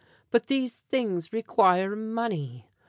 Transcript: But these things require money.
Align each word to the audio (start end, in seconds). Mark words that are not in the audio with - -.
But 0.31 0.47
these 0.47 0.79
things 0.79 1.31
require 1.31 1.95
money. 1.95 2.71